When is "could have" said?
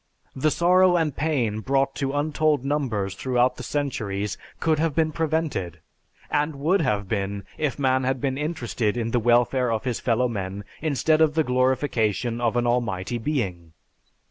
4.59-4.95